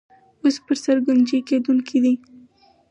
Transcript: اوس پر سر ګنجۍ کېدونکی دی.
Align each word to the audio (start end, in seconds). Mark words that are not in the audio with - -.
اوس 0.41 0.55
پر 0.65 0.75
سر 0.83 0.97
ګنجۍ 1.05 1.39
کېدونکی 1.49 1.97
دی. 2.03 2.13